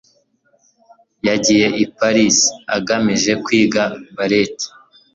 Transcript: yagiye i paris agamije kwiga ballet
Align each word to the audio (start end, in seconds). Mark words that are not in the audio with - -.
yagiye 1.27 1.67
i 1.83 1.85
paris 1.97 2.37
agamije 2.75 3.31
kwiga 3.43 3.81
ballet 4.15 4.57